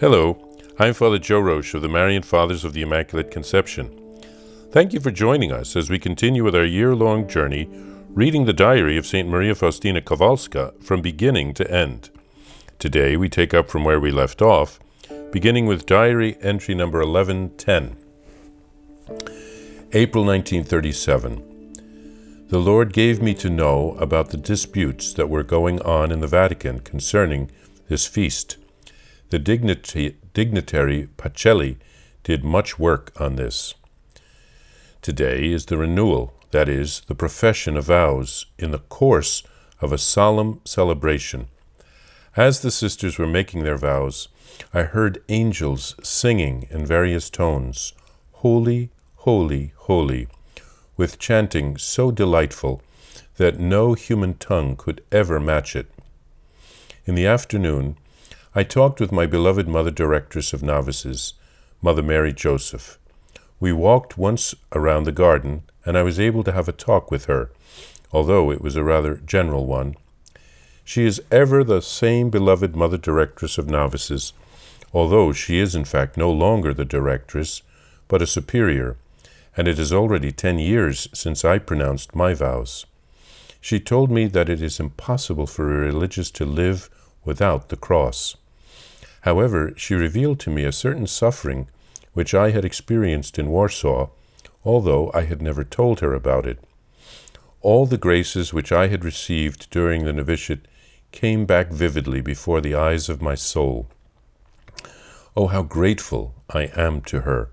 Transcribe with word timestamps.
Hello, 0.00 0.36
I'm 0.78 0.94
Father 0.94 1.18
Joe 1.18 1.42
Roesch 1.42 1.74
of 1.74 1.82
the 1.82 1.88
Marian 1.88 2.22
Fathers 2.22 2.64
of 2.64 2.72
the 2.72 2.80
Immaculate 2.80 3.30
Conception. 3.30 3.90
Thank 4.70 4.94
you 4.94 5.00
for 5.00 5.10
joining 5.10 5.52
us 5.52 5.76
as 5.76 5.90
we 5.90 5.98
continue 5.98 6.42
with 6.42 6.56
our 6.56 6.64
year 6.64 6.96
long 6.96 7.28
journey 7.28 7.68
reading 8.08 8.46
the 8.46 8.54
diary 8.54 8.96
of 8.96 9.06
St. 9.06 9.28
Maria 9.28 9.54
Faustina 9.54 10.00
Kowalska 10.00 10.82
from 10.82 11.02
beginning 11.02 11.52
to 11.52 11.70
end. 11.70 12.08
Today 12.78 13.14
we 13.14 13.28
take 13.28 13.52
up 13.52 13.68
from 13.68 13.84
where 13.84 14.00
we 14.00 14.10
left 14.10 14.40
off, 14.40 14.80
beginning 15.32 15.66
with 15.66 15.84
diary 15.84 16.38
entry 16.40 16.74
number 16.74 17.00
1110. 17.00 17.94
April 19.92 20.24
1937. 20.24 22.46
The 22.48 22.58
Lord 22.58 22.94
gave 22.94 23.20
me 23.20 23.34
to 23.34 23.50
know 23.50 23.96
about 23.98 24.30
the 24.30 24.38
disputes 24.38 25.12
that 25.12 25.28
were 25.28 25.42
going 25.42 25.78
on 25.82 26.10
in 26.10 26.20
the 26.20 26.26
Vatican 26.26 26.80
concerning 26.80 27.50
this 27.88 28.06
feast. 28.06 28.56
The 29.30 29.38
dignity, 29.38 30.16
dignitary 30.34 31.08
Pacelli 31.16 31.76
did 32.24 32.42
much 32.42 32.80
work 32.80 33.12
on 33.20 33.36
this. 33.36 33.74
Today 35.02 35.52
is 35.52 35.66
the 35.66 35.76
renewal, 35.76 36.34
that 36.50 36.68
is, 36.68 37.02
the 37.06 37.14
profession 37.14 37.76
of 37.76 37.84
vows, 37.84 38.46
in 38.58 38.72
the 38.72 38.80
course 38.80 39.44
of 39.80 39.92
a 39.92 39.98
solemn 39.98 40.60
celebration. 40.64 41.46
As 42.36 42.58
the 42.60 42.72
sisters 42.72 43.18
were 43.18 43.26
making 43.28 43.62
their 43.62 43.76
vows, 43.76 44.26
I 44.74 44.82
heard 44.82 45.22
angels 45.28 45.94
singing 46.02 46.66
in 46.68 46.84
various 46.84 47.30
tones, 47.30 47.92
Holy, 48.32 48.90
holy, 49.14 49.72
holy, 49.76 50.26
with 50.96 51.20
chanting 51.20 51.78
so 51.78 52.10
delightful 52.10 52.82
that 53.36 53.60
no 53.60 53.94
human 53.94 54.34
tongue 54.34 54.74
could 54.74 55.04
ever 55.12 55.38
match 55.38 55.76
it. 55.76 55.88
In 57.04 57.14
the 57.14 57.26
afternoon, 57.26 57.96
I 58.52 58.64
talked 58.64 58.98
with 58.98 59.12
my 59.12 59.26
beloved 59.26 59.68
Mother 59.68 59.92
Directress 59.92 60.52
of 60.52 60.60
Novices, 60.60 61.34
Mother 61.80 62.02
Mary 62.02 62.32
Joseph. 62.32 62.98
We 63.60 63.72
walked 63.72 64.18
once 64.18 64.56
around 64.72 65.04
the 65.04 65.12
garden, 65.12 65.62
and 65.86 65.96
I 65.96 66.02
was 66.02 66.18
able 66.18 66.42
to 66.42 66.50
have 66.50 66.68
a 66.68 66.72
talk 66.72 67.12
with 67.12 67.26
her, 67.26 67.52
although 68.12 68.50
it 68.50 68.60
was 68.60 68.74
a 68.74 68.82
rather 68.82 69.18
general 69.18 69.66
one. 69.66 69.94
She 70.82 71.04
is 71.04 71.22
ever 71.30 71.62
the 71.62 71.80
same 71.80 72.28
beloved 72.28 72.74
Mother 72.74 72.98
Directress 72.98 73.56
of 73.56 73.68
Novices, 73.68 74.32
although 74.92 75.32
she 75.32 75.60
is 75.60 75.76
in 75.76 75.84
fact 75.84 76.16
no 76.16 76.32
longer 76.32 76.74
the 76.74 76.84
Directress, 76.84 77.62
but 78.08 78.20
a 78.20 78.26
superior, 78.26 78.96
and 79.56 79.68
it 79.68 79.78
is 79.78 79.92
already 79.92 80.32
ten 80.32 80.58
years 80.58 81.08
since 81.12 81.44
I 81.44 81.58
pronounced 81.58 82.16
my 82.16 82.34
vows. 82.34 82.84
She 83.60 83.78
told 83.78 84.10
me 84.10 84.26
that 84.26 84.48
it 84.48 84.60
is 84.60 84.80
impossible 84.80 85.46
for 85.46 85.72
a 85.72 85.86
religious 85.86 86.32
to 86.32 86.44
live 86.44 86.90
without 87.24 87.68
the 87.68 87.76
cross. 87.76 88.36
However, 89.22 89.72
she 89.76 89.94
revealed 89.94 90.40
to 90.40 90.50
me 90.50 90.64
a 90.64 90.72
certain 90.72 91.06
suffering 91.06 91.68
which 92.12 92.34
I 92.34 92.50
had 92.50 92.64
experienced 92.64 93.38
in 93.38 93.48
Warsaw, 93.48 94.08
although 94.64 95.10
I 95.14 95.22
had 95.22 95.42
never 95.42 95.64
told 95.64 96.00
her 96.00 96.14
about 96.14 96.46
it. 96.46 96.58
All 97.60 97.86
the 97.86 97.98
graces 97.98 98.52
which 98.52 98.72
I 98.72 98.88
had 98.88 99.04
received 99.04 99.70
during 99.70 100.04
the 100.04 100.12
novitiate 100.12 100.66
came 101.12 101.44
back 101.44 101.68
vividly 101.68 102.20
before 102.20 102.60
the 102.60 102.74
eyes 102.74 103.08
of 103.08 103.20
my 103.20 103.34
soul. 103.34 103.88
Oh, 105.36 105.48
how 105.48 105.62
grateful 105.62 106.34
I 106.48 106.70
am 106.74 107.00
to 107.02 107.20
her! 107.20 107.50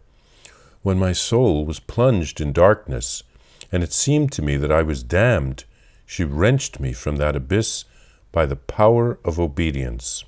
When 0.82 0.98
my 0.98 1.12
soul 1.12 1.66
was 1.66 1.80
plunged 1.80 2.40
in 2.40 2.54
darkness, 2.54 3.24
and 3.72 3.84
it 3.84 3.92
seemed 3.92 4.32
to 4.34 4.42
me 4.42 4.56
that 4.58 4.72
I 4.72 4.82
was 4.82 5.04
damned, 5.04 5.66
she 6.06 6.24
wrenched 6.24 6.80
me 6.80 6.94
from 6.94 7.18
that 7.18 7.36
abyss 7.36 7.84
by 8.32 8.46
the 8.46 8.56
power 8.56 9.20
of 9.26 9.40
obedience. 9.40 10.24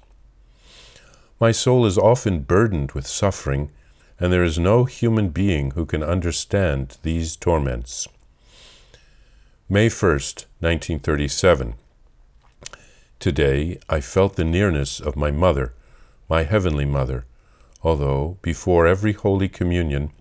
My 1.42 1.54
soul 1.54 1.86
is 1.86 1.98
often 1.98 2.42
burdened 2.42 2.92
with 2.92 3.08
suffering, 3.08 3.72
and 4.20 4.34
there 4.34 4.44
is 4.44 4.60
no 4.60 4.84
human 4.84 5.30
being 5.30 5.72
who 5.72 5.86
can 5.86 6.04
understand 6.04 6.98
these 7.02 7.38
torments. 7.38 8.10
May 9.70 9.88
1st, 9.88 10.46
1937. 10.60 11.76
Today 13.20 13.80
I 13.88 14.02
felt 14.02 14.36
the 14.36 14.44
nearness 14.44 15.00
of 15.00 15.16
my 15.16 15.32
mother, 15.32 15.74
my 16.28 16.44
heavenly 16.44 16.84
mother, 16.84 17.24
although 17.84 18.38
before 18.42 18.86
every 18.86 19.14
Holy 19.14 19.48
Communion 19.48 20.12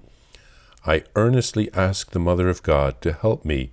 I 0.86 1.02
earnestly 1.16 1.68
ask 1.74 2.12
the 2.12 2.20
Mother 2.20 2.48
of 2.48 2.62
God 2.62 3.00
to 3.02 3.12
help 3.12 3.44
me 3.44 3.72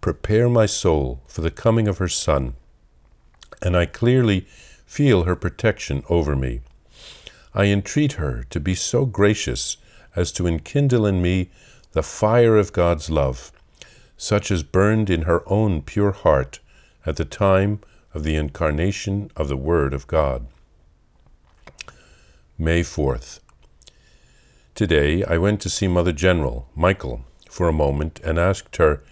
prepare 0.00 0.48
my 0.48 0.66
soul 0.66 1.22
for 1.28 1.42
the 1.42 1.52
coming 1.52 1.86
of 1.86 1.98
her 1.98 2.08
Son, 2.08 2.54
and 3.62 3.76
I 3.76 3.86
clearly 3.86 4.40
feel 4.86 5.22
her 5.22 5.36
protection 5.36 6.02
over 6.08 6.34
me. 6.34 6.62
I 7.54 7.64
entreat 7.64 8.12
her 8.12 8.44
to 8.50 8.60
be 8.60 8.74
so 8.74 9.06
gracious 9.06 9.76
as 10.14 10.30
to 10.32 10.46
enkindle 10.46 11.06
in 11.06 11.20
me 11.20 11.50
the 11.92 12.02
fire 12.02 12.56
of 12.56 12.72
God's 12.72 13.10
love, 13.10 13.50
such 14.16 14.50
as 14.50 14.62
burned 14.62 15.10
in 15.10 15.22
her 15.22 15.42
own 15.50 15.82
pure 15.82 16.12
heart 16.12 16.60
at 17.04 17.16
the 17.16 17.24
time 17.24 17.80
of 18.14 18.22
the 18.22 18.36
incarnation 18.36 19.30
of 19.34 19.48
the 19.48 19.56
Word 19.56 19.92
of 19.92 20.06
God. 20.06 20.46
May 22.58 22.82
4th. 22.82 23.40
Today 24.74 25.24
I 25.24 25.38
went 25.38 25.60
to 25.62 25.70
see 25.70 25.88
Mother 25.88 26.12
General, 26.12 26.68
Michael, 26.76 27.24
for 27.48 27.68
a 27.68 27.72
moment 27.72 28.20
and 28.22 28.38
asked 28.38 28.76
her, 28.76 29.02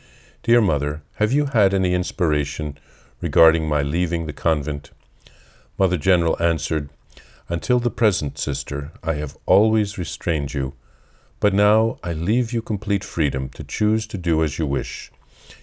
Dear 0.43 0.61
Mother, 0.61 1.03
have 1.15 1.33
you 1.33 1.47
had 1.47 1.75
any 1.75 1.95
inspiration 1.95 2.79
regarding 3.21 3.69
my 3.69 3.83
leaving 3.83 4.27
the 4.27 4.33
convent? 4.33 4.91
Mother 5.77 5.97
General 5.97 6.41
answered, 6.41 6.91
until 7.49 7.79
the 7.81 7.91
present, 7.91 8.39
sister, 8.39 8.93
I 9.03 9.15
have 9.15 9.37
always 9.47 9.99
restrained 9.99 10.55
you, 10.55 10.75
but 11.41 11.55
now 11.55 11.99
I 12.03 12.13
leave 12.13 12.53
you 12.53 12.61
complete 12.61 13.05
freedom 13.05 13.49
to 13.51 13.65
choose 13.65 14.07
to 14.09 14.19
do 14.19 14.43
as 14.43 14.59
you 14.59 14.67
wish. 14.67 15.11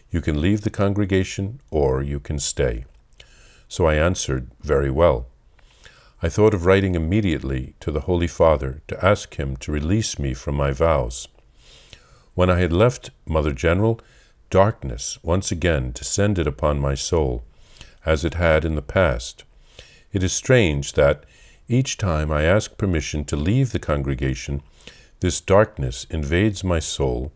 You 0.09 0.21
can 0.21 0.41
leave 0.41 0.61
the 0.61 0.69
congregation 0.69 1.59
or 1.69 2.01
you 2.01 2.19
can 2.19 2.39
stay. 2.39 2.85
So 3.67 3.85
I 3.85 3.95
answered, 3.95 4.49
Very 4.61 4.89
well. 4.89 5.27
I 6.21 6.29
thought 6.29 6.53
of 6.53 6.65
writing 6.65 6.95
immediately 6.95 7.75
to 7.81 7.91
the 7.91 8.01
Holy 8.01 8.27
Father 8.27 8.81
to 8.87 9.05
ask 9.05 9.35
him 9.35 9.57
to 9.57 9.71
release 9.71 10.17
me 10.17 10.33
from 10.33 10.55
my 10.55 10.71
vows. 10.71 11.27
When 12.33 12.49
I 12.49 12.59
had 12.59 12.73
left 12.73 13.11
Mother 13.25 13.51
General, 13.51 13.99
darkness 14.49 15.19
once 15.21 15.51
again 15.51 15.91
descended 15.91 16.47
upon 16.47 16.79
my 16.79 16.95
soul, 16.95 17.43
as 18.05 18.23
it 18.23 18.35
had 18.35 18.63
in 18.63 18.75
the 18.75 18.81
past. 18.81 19.43
It 20.13 20.23
is 20.23 20.31
strange 20.31 20.93
that, 20.93 21.25
each 21.67 21.97
time 21.97 22.31
I 22.31 22.43
ask 22.43 22.77
permission 22.77 23.25
to 23.25 23.35
leave 23.35 23.71
the 23.71 23.79
congregation, 23.79 24.61
this 25.19 25.41
darkness 25.41 26.05
invades 26.09 26.63
my 26.63 26.79
soul, 26.79 27.31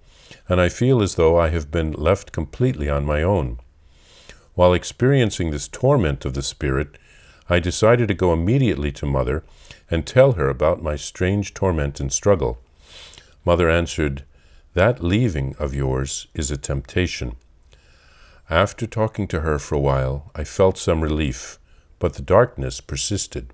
and 0.47 0.61
I 0.61 0.69
feel 0.69 1.01
as 1.01 1.15
though 1.15 1.39
I 1.39 1.49
have 1.49 1.71
been 1.71 1.91
left 1.93 2.31
completely 2.31 2.89
on 2.89 3.05
my 3.05 3.23
own. 3.23 3.59
While 4.53 4.73
experiencing 4.73 5.51
this 5.51 5.67
torment 5.67 6.25
of 6.25 6.33
the 6.33 6.41
Spirit, 6.41 6.97
I 7.49 7.59
decided 7.59 8.07
to 8.09 8.13
go 8.13 8.33
immediately 8.33 8.91
to 8.91 9.05
Mother 9.05 9.43
and 9.89 10.05
tell 10.05 10.33
her 10.33 10.49
about 10.49 10.83
my 10.83 10.95
strange 10.95 11.53
torment 11.53 11.99
and 11.99 12.13
struggle. 12.13 12.59
Mother 13.43 13.69
answered, 13.69 14.23
That 14.75 15.03
leaving 15.03 15.55
of 15.57 15.73
yours 15.73 16.27
is 16.35 16.51
a 16.51 16.57
temptation. 16.57 17.35
After 18.49 18.85
talking 18.85 19.27
to 19.29 19.41
her 19.41 19.57
for 19.57 19.75
a 19.75 19.79
while, 19.79 20.31
I 20.35 20.43
felt 20.43 20.77
some 20.77 21.01
relief, 21.01 21.57
but 21.97 22.13
the 22.13 22.21
darkness 22.21 22.81
persisted. 22.81 23.53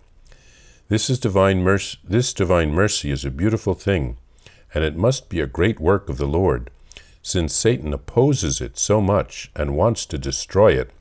This 0.87 1.09
is 1.09 1.17
divine 1.17 1.63
mercy. 1.63 1.97
This 2.03 2.31
divine 2.31 2.71
mercy 2.71 3.09
is 3.09 3.25
a 3.25 3.31
beautiful 3.31 3.73
thing, 3.73 4.17
and 4.71 4.83
it 4.83 4.95
must 4.95 5.29
be 5.29 5.39
a 5.39 5.47
great 5.47 5.79
work 5.79 6.09
of 6.09 6.19
the 6.19 6.27
Lord, 6.27 6.69
since 7.23 7.55
Satan 7.55 7.91
opposes 7.91 8.61
it 8.61 8.77
so 8.77 9.01
much 9.01 9.49
and 9.55 9.75
wants 9.75 10.05
to 10.05 10.19
destroy 10.19 10.73
it. 10.73 10.91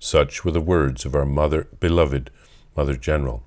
Such 0.00 0.44
were 0.44 0.50
the 0.50 0.60
words 0.60 1.04
of 1.04 1.14
our 1.14 1.24
mother, 1.24 1.68
beloved 1.78 2.30
Mother 2.76 2.96
General. 2.96 3.44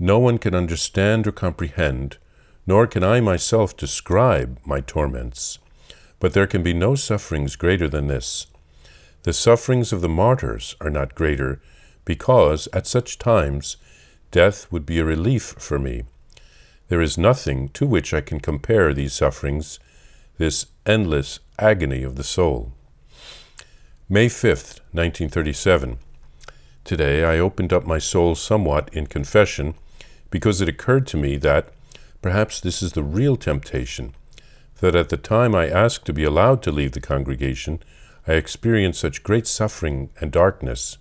No 0.00 0.18
one 0.18 0.38
can 0.38 0.54
understand 0.54 1.28
or 1.28 1.32
comprehend, 1.32 2.18
nor 2.66 2.88
can 2.88 3.04
I 3.04 3.20
myself 3.20 3.76
describe 3.76 4.58
my 4.64 4.80
torments. 4.80 5.60
But 6.18 6.32
there 6.32 6.48
can 6.48 6.64
be 6.64 6.74
no 6.74 6.96
sufferings 6.96 7.54
greater 7.54 7.88
than 7.88 8.08
this. 8.08 8.48
The 9.22 9.32
sufferings 9.32 9.92
of 9.92 10.00
the 10.00 10.08
martyrs 10.08 10.74
are 10.80 10.90
not 10.90 11.14
greater 11.14 11.60
because 12.06 12.68
at 12.72 12.86
such 12.86 13.18
times 13.18 13.76
death 14.30 14.72
would 14.72 14.86
be 14.86 14.98
a 14.98 15.04
relief 15.04 15.54
for 15.58 15.78
me. 15.78 16.04
There 16.88 17.02
is 17.02 17.18
nothing 17.18 17.68
to 17.70 17.86
which 17.86 18.14
I 18.14 18.22
can 18.22 18.40
compare 18.40 18.94
these 18.94 19.12
sufferings, 19.12 19.78
this 20.38 20.66
endless 20.86 21.40
agony 21.58 22.02
of 22.02 22.16
the 22.16 22.24
soul. 22.24 22.72
May 24.08 24.26
5th, 24.26 24.80
1937. 24.92 25.98
Today 26.84 27.24
I 27.24 27.40
opened 27.40 27.72
up 27.72 27.84
my 27.84 27.98
soul 27.98 28.36
somewhat 28.36 28.88
in 28.92 29.08
confession 29.08 29.74
because 30.30 30.60
it 30.60 30.68
occurred 30.68 31.06
to 31.08 31.16
me 31.16 31.36
that 31.38 31.70
perhaps 32.22 32.60
this 32.60 32.82
is 32.82 32.92
the 32.92 33.02
real 33.02 33.36
temptation, 33.36 34.14
that 34.80 34.94
at 34.94 35.08
the 35.08 35.16
time 35.16 35.56
I 35.56 35.68
asked 35.68 36.04
to 36.06 36.12
be 36.12 36.22
allowed 36.22 36.62
to 36.62 36.70
leave 36.70 36.92
the 36.92 37.00
congregation, 37.00 37.82
I 38.28 38.34
experienced 38.34 39.00
such 39.00 39.24
great 39.24 39.48
suffering 39.48 40.10
and 40.20 40.30
darkness 40.30 40.98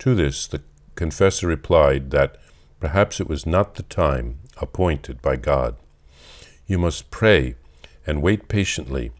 to 0.00 0.14
this, 0.14 0.46
the 0.46 0.62
confessor 0.94 1.46
replied 1.46 2.10
that 2.10 2.36
Perhaps 2.80 3.20
it 3.20 3.28
was 3.28 3.44
not 3.44 3.74
the 3.74 3.82
time 3.82 4.38
appointed 4.56 5.20
by 5.20 5.36
God. 5.36 5.76
You 6.66 6.78
must 6.78 7.10
pray 7.10 7.56
and 8.06 8.22
wait 8.22 8.48
patiently, 8.48 9.12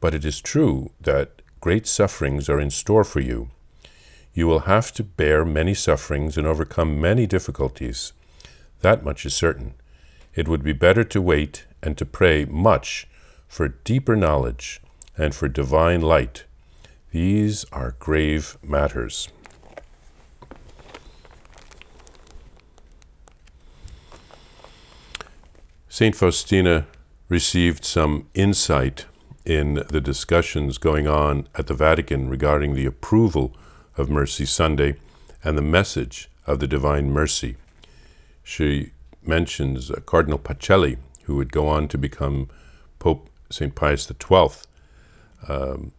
but 0.00 0.14
it 0.14 0.24
is 0.24 0.40
true 0.40 0.90
that 1.00 1.42
great 1.60 1.86
sufferings 1.86 2.48
are 2.48 2.60
in 2.60 2.70
store 2.70 3.04
for 3.04 3.20
you. 3.20 3.50
You 4.34 4.48
will 4.48 4.60
have 4.60 4.92
to 4.94 5.04
bear 5.04 5.44
many 5.44 5.74
sufferings 5.74 6.36
and 6.36 6.46
overcome 6.46 7.00
many 7.00 7.26
difficulties. 7.26 8.12
That 8.80 9.04
much 9.04 9.24
is 9.24 9.34
certain. 9.34 9.74
It 10.34 10.48
would 10.48 10.64
be 10.64 10.72
better 10.72 11.04
to 11.04 11.22
wait 11.22 11.66
and 11.82 11.96
to 11.98 12.04
pray 12.04 12.44
much 12.44 13.06
for 13.46 13.68
deeper 13.68 14.16
knowledge 14.16 14.80
and 15.16 15.34
for 15.34 15.48
divine 15.48 16.00
light. 16.00 16.44
These 17.12 17.64
are 17.72 17.96
grave 17.98 18.58
matters. 18.62 19.28
St. 25.98 26.14
Faustina 26.14 26.86
received 27.28 27.84
some 27.84 28.28
insight 28.32 29.06
in 29.44 29.82
the 29.88 30.00
discussions 30.00 30.78
going 30.78 31.08
on 31.08 31.48
at 31.56 31.66
the 31.66 31.74
Vatican 31.74 32.28
regarding 32.28 32.76
the 32.76 32.86
approval 32.86 33.52
of 33.96 34.08
Mercy 34.08 34.44
Sunday 34.44 34.94
and 35.42 35.58
the 35.58 35.72
message 35.78 36.30
of 36.46 36.60
the 36.60 36.68
Divine 36.68 37.10
Mercy. 37.10 37.56
She 38.44 38.92
mentions 39.24 39.90
uh, 39.90 39.98
Cardinal 40.06 40.38
Pacelli, 40.38 40.98
who 41.24 41.34
would 41.34 41.50
go 41.50 41.66
on 41.66 41.88
to 41.88 41.98
become 41.98 42.48
Pope 43.00 43.28
St. 43.50 43.74
Pius 43.74 44.06
XII. 44.06 44.50
Um, 45.48 45.90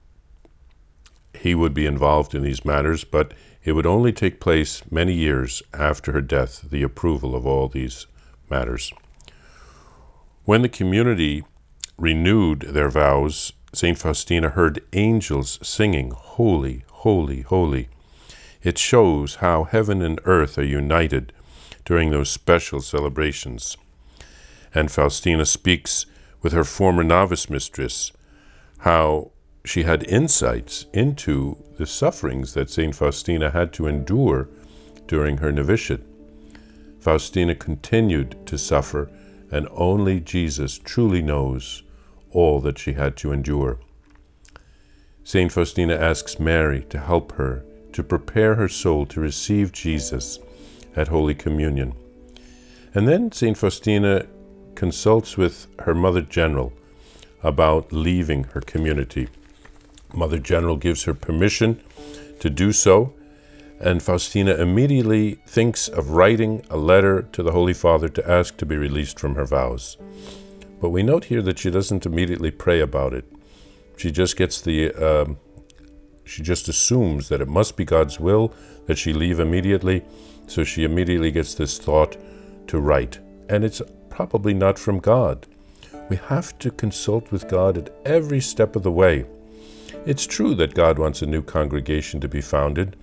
he 1.34 1.54
would 1.54 1.74
be 1.74 1.86
involved 1.86 2.34
in 2.34 2.44
these 2.44 2.64
matters, 2.64 3.04
but 3.04 3.34
it 3.66 3.74
would 3.74 3.86
only 3.86 4.14
take 4.14 4.40
place 4.40 4.82
many 4.90 5.12
years 5.12 5.62
after 5.74 6.14
her 6.14 6.22
death, 6.22 6.62
the 6.70 6.84
approval 6.84 7.36
of 7.36 7.46
all 7.46 7.68
these 7.68 8.08
matters. 8.50 8.94
When 10.50 10.64
the 10.64 10.68
community 10.68 11.44
renewed 11.96 12.62
their 12.62 12.90
vows, 12.90 13.54
St. 13.72 13.96
Faustina 13.96 14.50
heard 14.50 14.82
angels 14.94 15.60
singing, 15.62 16.10
Holy, 16.10 16.86
holy, 16.90 17.42
holy. 17.42 17.88
It 18.64 18.80
shows 18.80 19.36
how 19.36 19.66
heaven 19.66 20.02
and 20.02 20.20
earth 20.26 20.58
are 20.58 20.64
united 20.64 21.34
during 21.86 22.10
those 22.10 22.32
special 22.32 22.82
celebrations. 22.82 23.78
And 24.74 24.92
Faustina 24.92 25.46
speaks 25.46 26.08
with 26.42 26.54
her 26.54 26.64
former 26.64 27.04
novice 27.04 27.48
mistress 27.48 28.12
how 28.80 29.30
she 29.64 29.84
had 29.84 30.02
insights 30.10 30.88
into 30.94 31.64
the 31.78 31.86
sufferings 31.86 32.56
that 32.56 32.72
St. 32.72 32.96
Faustina 32.96 33.52
had 33.52 33.72
to 33.74 33.86
endure 33.86 34.50
during 35.06 35.38
her 35.38 35.52
novitiate. 35.52 36.02
Faustina 37.00 37.54
continued 37.54 38.36
to 38.48 38.58
suffer, 38.58 39.12
and 39.52 39.68
only 39.72 40.20
Jesus 40.20 40.78
truly 40.78 41.22
knows 41.22 41.84
all 42.32 42.60
that 42.62 42.78
she 42.78 42.94
had 42.94 43.18
to 43.18 43.32
endure. 43.32 43.80
St. 45.24 45.52
Faustina 45.52 45.96
asks 45.96 46.40
Mary 46.40 46.84
to 46.90 47.00
help 47.00 47.34
her 47.34 47.64
to 47.94 48.04
prepare 48.04 48.56
her 48.56 48.68
soul 48.68 49.06
to 49.08 49.20
receive 49.20 49.72
Jesus 49.72 50.40
at 50.96 51.08
Holy 51.08 51.36
Communion. 51.36 51.94
And 52.94 53.08
then 53.08 53.32
St. 53.32 53.58
Faustina 53.58 54.26
consults 54.76 55.38
with 55.38 55.68
her 55.80 55.94
Mother 55.94 56.22
General 56.22 56.74
about 57.44 57.92
leaving 57.92 58.46
her 58.46 58.62
community. 58.62 59.28
Mother 60.14 60.40
General 60.40 60.78
gives 60.78 61.04
her 61.04 61.14
permission 61.14 61.82
to 62.40 62.50
do 62.50 62.72
so, 62.72 63.14
and 63.80 64.04
Faustina 64.04 64.56
immediately 64.56 65.36
thinks 65.46 65.88
of 65.88 66.12
writing 66.12 66.66
a 66.70 66.78
letter 66.78 67.22
to 67.32 67.42
the 67.42 67.52
Holy 67.52 67.74
Father 67.74 68.10
to 68.10 68.30
ask 68.30 68.58
to 68.58 68.66
be 68.66 68.76
released 68.76 69.20
from 69.20 69.36
her 69.36 69.46
vows. 69.46 69.98
But 70.82 70.90
we 70.90 71.04
note 71.04 71.26
here 71.26 71.42
that 71.42 71.60
she 71.60 71.72
doesn't 71.72 72.06
immediately 72.06 72.52
pray 72.52 72.82
about 72.82 73.14
it. 73.14 73.26
She 73.98 74.12
just 74.12 74.38
gets 74.38 74.62
the, 74.62 74.94
uh, 74.94 75.34
she 76.26 76.44
just 76.44 76.68
assumes 76.68 77.30
that 77.30 77.42
it 77.42 77.48
must 77.48 77.78
be 77.78 77.86
God's 77.86 78.20
will 78.20 78.54
that 78.86 78.98
she 78.98 79.14
leave 79.14 79.40
immediately, 79.40 80.04
so 80.48 80.64
she 80.64 80.84
immediately 80.84 81.32
gets 81.32 81.54
this 81.54 81.78
thought 81.78 82.18
to 82.68 82.80
write. 82.80 83.20
And 83.50 83.64
it's 83.64 83.82
probably 84.10 84.54
not 84.54 84.80
from 84.80 85.00
God. 85.00 85.48
We 86.10 86.18
have 86.18 86.58
to 86.60 86.72
consult 86.72 87.32
with 87.32 87.48
God 87.48 87.78
at 87.78 87.94
every 88.06 88.42
step 88.42 88.76
of 88.76 88.84
the 88.84 88.92
way. 88.92 89.26
It's 90.06 90.26
true 90.26 90.56
that 90.56 90.74
God 90.74 90.98
wants 90.98 91.22
a 91.22 91.26
new 91.26 91.42
congregation 91.42 92.20
to 92.22 92.28
be 92.28 92.42
founded, 92.42 92.96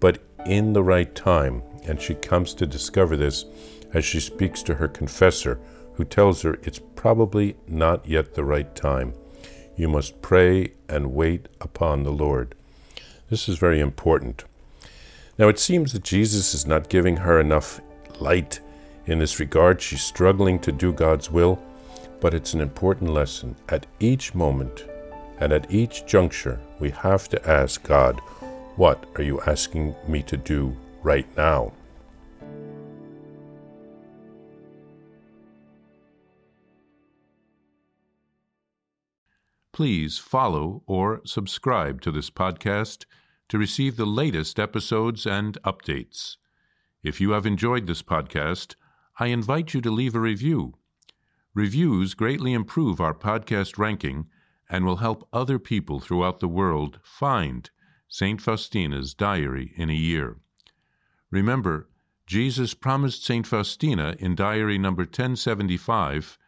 but 0.00 0.18
in 0.46 0.72
the 0.72 0.82
right 0.82 1.14
time, 1.14 1.62
and 1.86 2.00
she 2.00 2.14
comes 2.14 2.54
to 2.54 2.66
discover 2.66 3.16
this 3.16 3.44
as 3.92 4.04
she 4.04 4.20
speaks 4.20 4.62
to 4.62 4.74
her 4.74 4.88
confessor, 4.88 5.58
who 5.94 6.04
tells 6.04 6.42
her 6.42 6.58
it's 6.62 6.80
probably 6.94 7.56
not 7.66 8.06
yet 8.06 8.34
the 8.34 8.44
right 8.44 8.74
time. 8.74 9.14
You 9.76 9.88
must 9.88 10.22
pray 10.22 10.72
and 10.88 11.14
wait 11.14 11.48
upon 11.60 12.02
the 12.02 12.12
Lord. 12.12 12.54
This 13.30 13.48
is 13.48 13.58
very 13.58 13.80
important. 13.80 14.44
Now, 15.38 15.48
it 15.48 15.58
seems 15.58 15.92
that 15.92 16.02
Jesus 16.02 16.54
is 16.54 16.66
not 16.66 16.88
giving 16.88 17.18
her 17.18 17.40
enough 17.40 17.80
light 18.20 18.60
in 19.06 19.18
this 19.20 19.38
regard. 19.38 19.80
She's 19.80 20.02
struggling 20.02 20.58
to 20.60 20.72
do 20.72 20.92
God's 20.92 21.30
will, 21.30 21.62
but 22.20 22.34
it's 22.34 22.54
an 22.54 22.60
important 22.60 23.10
lesson. 23.10 23.56
At 23.68 23.86
each 24.00 24.34
moment 24.34 24.84
and 25.38 25.52
at 25.52 25.70
each 25.70 26.06
juncture, 26.06 26.60
we 26.80 26.90
have 26.90 27.28
to 27.28 27.48
ask 27.48 27.82
God, 27.82 28.20
What 28.78 29.06
are 29.16 29.24
you 29.24 29.40
asking 29.40 29.96
me 30.06 30.22
to 30.22 30.36
do 30.36 30.76
right 31.02 31.26
now? 31.36 31.72
Please 39.72 40.18
follow 40.18 40.84
or 40.86 41.22
subscribe 41.24 42.00
to 42.02 42.12
this 42.12 42.30
podcast 42.30 43.04
to 43.48 43.58
receive 43.58 43.96
the 43.96 44.06
latest 44.06 44.60
episodes 44.60 45.26
and 45.26 45.60
updates. 45.64 46.36
If 47.02 47.20
you 47.20 47.32
have 47.32 47.46
enjoyed 47.46 47.88
this 47.88 48.04
podcast, 48.04 48.76
I 49.18 49.26
invite 49.26 49.74
you 49.74 49.80
to 49.80 49.90
leave 49.90 50.14
a 50.14 50.20
review. 50.20 50.74
Reviews 51.52 52.14
greatly 52.14 52.52
improve 52.52 53.00
our 53.00 53.14
podcast 53.14 53.76
ranking 53.76 54.26
and 54.70 54.84
will 54.84 54.98
help 54.98 55.26
other 55.32 55.58
people 55.58 55.98
throughout 55.98 56.38
the 56.38 56.46
world 56.46 57.00
find 57.02 57.70
St. 58.08 58.40
Faustina's 58.40 59.14
diary 59.14 59.72
in 59.76 59.90
a 59.90 59.94
year. 59.94 60.38
Remember, 61.30 61.88
Jesus 62.26 62.74
promised 62.74 63.24
St. 63.24 63.46
Faustina 63.46 64.16
in 64.18 64.34
diary 64.34 64.78
number 64.78 65.02
1075 65.02 66.38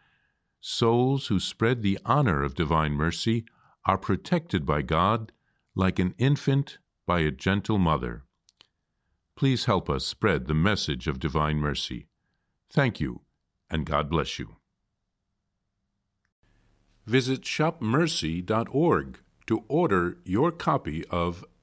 souls 0.61 1.29
who 1.29 1.41
spread 1.41 1.83
the 1.83 1.99
honor 2.05 2.43
of 2.43 2.55
divine 2.55 2.93
mercy 2.93 3.45
are 3.87 3.99
protected 3.99 4.67
by 4.67 4.83
God 4.83 5.33
like 5.75 5.99
an 5.99 6.15
infant 6.19 6.79
by 7.07 7.21
a 7.21 7.31
gentle 7.31 7.79
mother. 7.79 8.25
Please 9.37 9.65
help 9.65 9.89
us 9.89 10.07
spread 10.07 10.47
the 10.47 10.55
message 10.55 11.09
of 11.09 11.19
divine 11.19 11.57
mercy. 11.57 12.09
Thank 12.69 13.01
you, 13.01 13.23
and 13.71 13.87
God 13.87 14.11
bless 14.11 14.39
you. 14.39 14.57
Visit 17.07 17.43
shopmercy.org 17.43 19.19
to 19.47 19.65
order 19.67 20.19
your 20.25 20.53
copy 20.53 21.05
of 21.07 21.45